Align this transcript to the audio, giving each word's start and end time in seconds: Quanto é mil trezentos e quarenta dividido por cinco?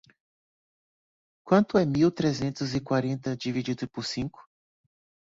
Quanto 1.45 1.77
é 1.77 1.85
mil 1.85 2.11
trezentos 2.11 2.73
e 2.73 2.81
quarenta 2.81 3.37
dividido 3.37 3.87
por 3.87 4.03
cinco? 4.03 4.43